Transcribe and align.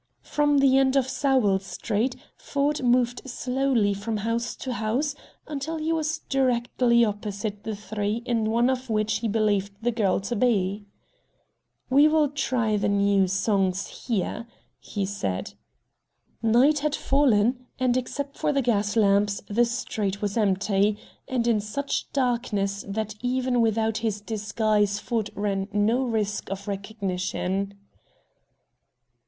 From 0.23 0.57
the 0.57 0.79
end 0.79 0.95
of 0.95 1.07
Sowell 1.07 1.59
Street 1.59 2.15
Ford 2.35 2.81
moved 2.83 3.21
slowly 3.29 3.93
from 3.93 4.17
house 4.25 4.55
to 4.55 4.73
house 4.73 5.13
until 5.45 5.77
he 5.77 5.93
was 5.93 6.21
directly 6.27 7.05
opposite 7.05 7.61
the 7.63 7.75
three 7.75 8.23
in 8.25 8.45
one 8.45 8.67
of 8.71 8.89
which 8.89 9.17
he 9.19 9.27
believed 9.27 9.73
the 9.79 9.91
girl 9.91 10.19
to 10.21 10.35
be. 10.35 10.87
"We 11.91 12.07
will 12.07 12.29
try 12.29 12.77
the 12.77 12.89
NEW 12.89 13.27
songs 13.27 14.07
here," 14.07 14.47
he 14.79 15.05
said. 15.05 15.53
Night 16.41 16.79
had 16.79 16.95
fallen, 16.95 17.67
and, 17.79 17.95
except 17.95 18.35
for 18.39 18.51
the 18.51 18.63
gas 18.63 18.95
lamps, 18.95 19.43
the 19.49 19.65
street 19.65 20.19
was 20.19 20.35
empty, 20.35 20.97
and 21.27 21.45
in 21.45 21.59
such 21.59 22.11
darkness 22.11 22.83
that 22.87 23.13
even 23.21 23.61
without 23.61 23.97
his 23.99 24.19
disguise 24.19 24.97
Ford 24.97 25.29
ran 25.35 25.67
no 25.71 26.03
risk 26.03 26.49
of 26.49 26.67
recognition. 26.67 27.75